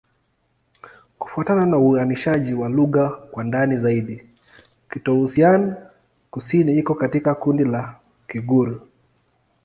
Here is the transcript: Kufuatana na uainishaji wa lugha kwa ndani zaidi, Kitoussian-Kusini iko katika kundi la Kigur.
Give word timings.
Kufuatana 1.19 1.65
na 1.65 1.77
uainishaji 1.77 2.53
wa 2.53 2.69
lugha 2.69 3.09
kwa 3.09 3.43
ndani 3.43 3.77
zaidi, 3.77 4.29
Kitoussian-Kusini 4.91 6.77
iko 6.77 6.95
katika 6.95 7.35
kundi 7.35 7.63
la 7.65 7.95
Kigur. 8.27 8.79